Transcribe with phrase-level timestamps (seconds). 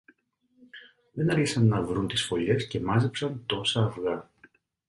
[1.11, 4.29] Δεν άργησαν να βρουν τις φωλιές και μάζεψαν τόσα αυγά